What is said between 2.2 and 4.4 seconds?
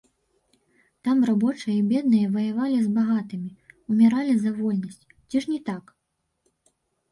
ваявалі з багатымі, уміралі